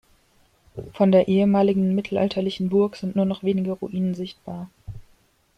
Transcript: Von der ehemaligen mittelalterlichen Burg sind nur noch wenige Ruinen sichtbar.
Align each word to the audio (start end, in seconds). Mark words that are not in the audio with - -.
Von 0.93 1.11
der 1.11 1.27
ehemaligen 1.27 1.93
mittelalterlichen 1.93 2.69
Burg 2.69 2.95
sind 2.95 3.15
nur 3.15 3.25
noch 3.25 3.43
wenige 3.43 3.73
Ruinen 3.73 4.15
sichtbar. 4.15 4.67